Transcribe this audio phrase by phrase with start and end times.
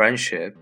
[0.00, 0.56] friendship,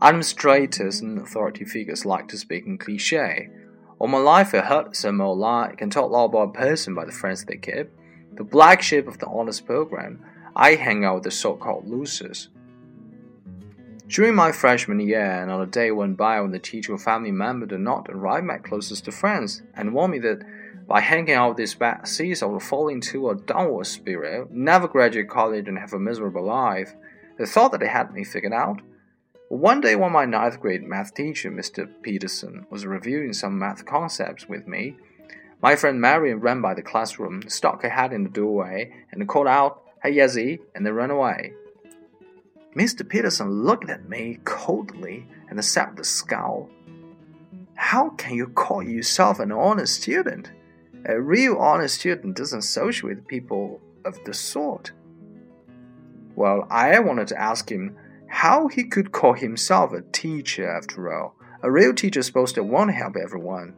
[0.00, 3.50] administrators and authority figures like to speak in cliche.
[3.98, 7.04] All my life I heard some old lie can talk law about a person by
[7.04, 7.90] the friends they keep.
[8.36, 10.24] The black sheep of the honors program,
[10.56, 12.48] I hang out with the so-called losers.
[14.06, 17.32] During my freshman year, and on a day went by when the teacher or family
[17.32, 20.40] member did not arrive my closest to friends and warned me that
[20.88, 24.88] by hanging out with these bad seeds I would fall into a downward spiral, never
[24.88, 26.94] graduate college and have a miserable life.
[27.40, 28.82] They thought that they had me figured out.
[29.48, 31.88] One day, when my ninth grade math teacher, Mr.
[32.02, 34.98] Peterson, was reviewing some math concepts with me,
[35.62, 39.46] my friend Marion ran by the classroom, stuck her head in the doorway, and called
[39.46, 41.54] out, Hey Yazzie, and then ran away.
[42.76, 43.08] Mr.
[43.08, 46.68] Peterson looked at me coldly and with a scowl,
[47.72, 50.52] How can you call yourself an honest student?
[51.06, 54.92] A real honest student doesn't associate with people of the sort.
[56.40, 61.36] Well, I wanted to ask him how he could call himself a teacher after all.
[61.62, 63.74] A real teacher is supposed to want to help everyone.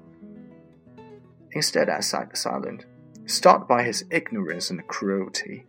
[1.50, 2.84] Instead, I sat silent,
[3.27, 5.66] stung by his ignorance and cruelty.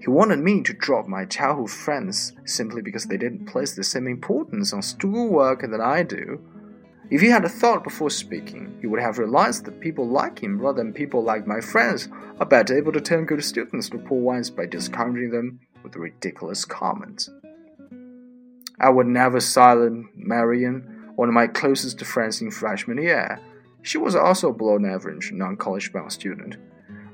[0.00, 4.06] He wanted me to drop my childhood friends simply because they didn't place the same
[4.06, 6.40] importance on schoolwork that I do.
[7.10, 10.60] If he had a thought before speaking, he would have realized that people like him
[10.60, 14.20] rather than people like my friends are better able to turn good students to poor
[14.20, 17.30] ones by discouraging them with ridiculous comments.
[18.78, 23.40] I would never silence Marion, one of my closest friends in freshman year.
[23.82, 26.58] She was also a below average non college bound student.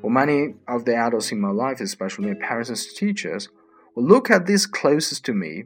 [0.02, 3.48] Well, many of the adults in my life, especially my parents and teachers,
[3.94, 5.64] will look at these closest to me,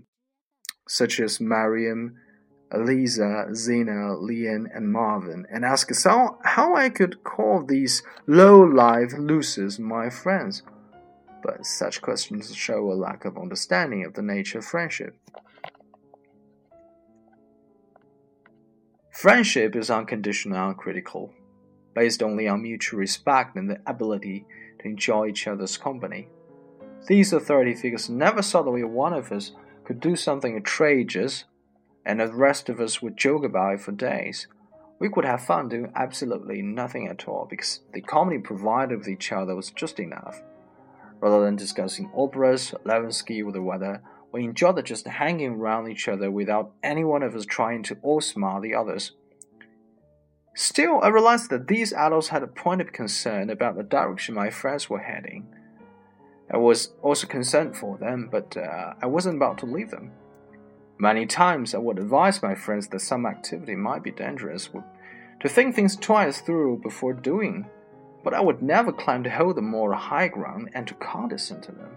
[0.86, 2.14] such as Mariam,
[2.72, 9.12] Eliza, Zena, Leon, and Marvin, and ask how, how I could call these low life
[9.18, 10.62] losers my friends.
[11.42, 15.16] But such questions show a lack of understanding of the nature of friendship.
[19.12, 21.32] Friendship is unconditional and critical,
[21.94, 24.46] based only on mutual respect and the ability
[24.80, 26.28] to enjoy each other's company.
[27.06, 29.52] These authority figures never saw that one of us
[29.84, 31.44] could do something outrageous
[32.04, 34.46] and the rest of us would joke about it for days.
[34.98, 39.30] We could have fun doing absolutely nothing at all because the comedy provided with each
[39.30, 40.42] other was just enough.
[41.20, 46.30] Rather than discussing Oprah's, Lewinsky, or the weather, we enjoyed just hanging around each other
[46.30, 49.12] without any one of us trying to outsmart the others.
[50.54, 54.50] Still, I realized that these adults had a point of concern about the direction my
[54.50, 55.46] friends were heading.
[56.52, 60.12] I was also concerned for them, but uh, I wasn't about to leave them.
[61.00, 64.68] Many times I would advise my friends that some activity might be dangerous,
[65.40, 67.66] to think things twice through before doing,
[68.24, 71.72] but I would never claim to hold the moral high ground and to condescend to
[71.72, 71.90] them.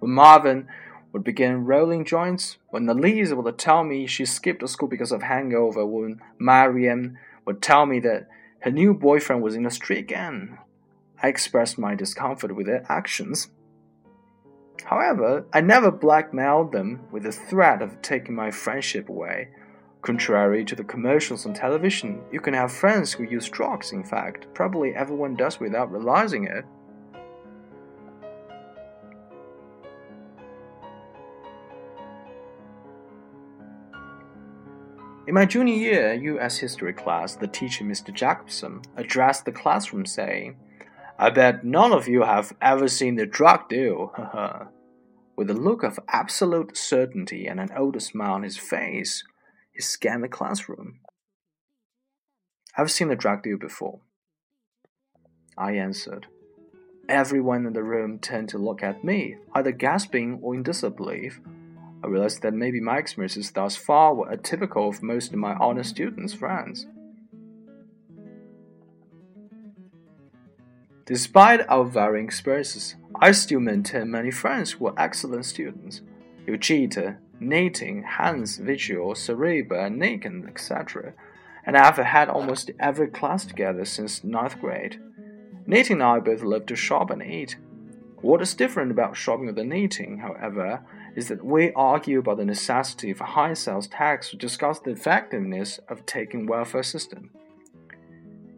[0.00, 0.68] When Marvin
[1.12, 5.86] would begin rolling joints, when Elise would tell me she skipped school because of hangover,
[5.86, 7.16] when Mariam
[7.46, 8.28] would tell me that
[8.60, 10.58] her new boyfriend was in the street again,
[11.22, 13.48] I expressed my discomfort with their actions.
[14.84, 19.48] However, I never blackmailed them with the threat of taking my friendship away.
[20.02, 24.46] Contrary to the commercials on television, you can have friends who use drugs, in fact.
[24.54, 26.64] Probably everyone does without realizing it.
[35.26, 36.56] In my junior year U.S.
[36.56, 38.14] history class, the teacher, Mr.
[38.14, 40.56] Jacobson, addressed the classroom saying,
[41.20, 44.12] I bet none of you have ever seen the drug deal.
[45.36, 49.24] With a look of absolute certainty and an old smile on his face,
[49.72, 51.00] he scanned the classroom.
[52.76, 54.00] I've seen the drug deal before.
[55.56, 56.26] I answered.
[57.08, 61.40] Everyone in the room turned to look at me, either gasping or in disbelief.
[62.04, 65.82] I realized that maybe my experiences thus far were atypical of most of my honor
[65.82, 66.86] students' friends.
[71.08, 76.02] Despite our varying experiences, I still maintain many friends who are excellent students.
[76.46, 81.14] Eugita, Nathan, Hans, Vigil, Cereba, Nathan, etc.
[81.64, 85.00] And I have had almost every class together since ninth grade.
[85.66, 87.56] Nathan and I both love to shop and eat.
[88.20, 90.84] What is different about shopping with Nathan, however,
[91.16, 95.80] is that we argue about the necessity of high sales tax to discuss the effectiveness
[95.88, 97.30] of taking welfare system.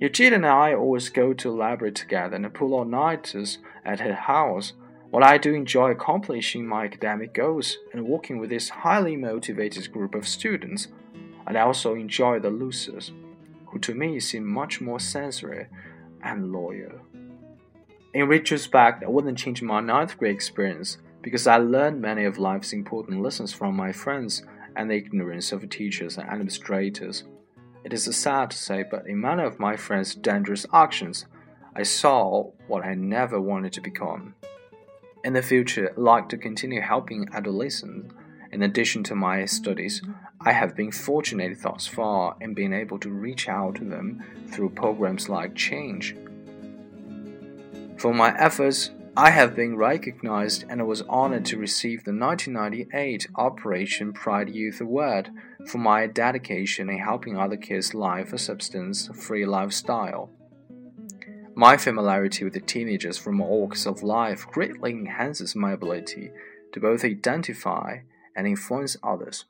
[0.01, 4.15] Eugene and I always go to the library together and pull all nighters at her
[4.15, 4.73] house.
[5.11, 10.15] While I do enjoy accomplishing my academic goals and working with this highly motivated group
[10.15, 10.89] of students,
[11.47, 13.13] I also enjoy the losers,
[13.67, 15.69] who to me seem much more sincere
[16.23, 17.01] and loyal.
[18.15, 22.73] In retrospect, I wouldn't change my ninth grade experience because I learned many of life's
[22.73, 24.45] important lessons from my friends
[24.77, 27.25] and the ignorance of teachers and administrators.
[27.83, 31.27] It is sad to say, but in many of my friends' dangerous actions,
[31.75, 34.35] I saw what I never wanted to become.
[35.25, 38.15] In the future, I'd like to continue helping adolescents.
[38.53, 40.03] In addition to my studies,
[40.41, 44.71] I have been fortunate thus far in being able to reach out to them through
[44.71, 46.17] programs like Change.
[47.97, 54.13] For my efforts, I have been recognized and was honored to receive the 1998 Operation
[54.13, 55.31] Pride Youth Award
[55.67, 60.31] for my dedication in helping other kids live a substance free lifestyle.
[61.57, 66.31] My familiarity with the teenagers from all walks of life greatly enhances my ability
[66.73, 67.99] to both identify
[68.37, 69.45] and influence others.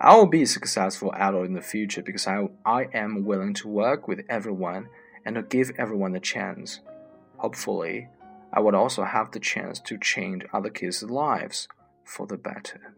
[0.00, 3.68] I will be a successful adult in the future because I, I am willing to
[3.68, 4.88] work with everyone
[5.26, 6.80] and to give everyone a chance.
[7.38, 8.08] Hopefully,
[8.52, 11.68] I would also have the chance to change other kids' lives
[12.04, 12.94] for the better.